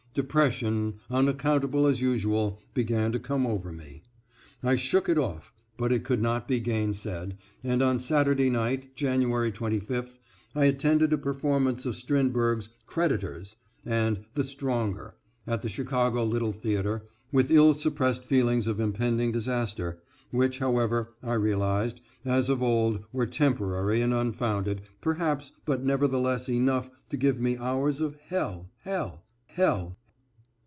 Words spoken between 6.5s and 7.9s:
gainsaid, and